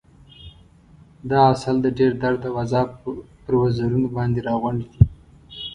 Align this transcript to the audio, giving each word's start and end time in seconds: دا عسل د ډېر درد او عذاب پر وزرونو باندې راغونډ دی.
دا 1.29 1.39
عسل 1.51 1.75
د 1.81 1.87
ډېر 1.97 2.11
درد 2.23 2.41
او 2.49 2.55
عذاب 2.63 2.87
پر 3.43 3.53
وزرونو 3.61 4.07
باندې 4.17 4.39
راغونډ 4.47 4.79
دی. 4.91 5.01